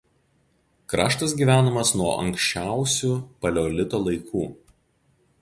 Kraštas 0.93 1.35
gyvenamas 1.41 1.91
nuo 1.99 2.09
anksčiausių 2.23 3.13
paleolito 3.45 4.03
laikų. 4.09 4.45